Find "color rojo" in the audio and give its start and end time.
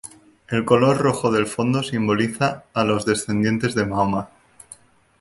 0.65-1.29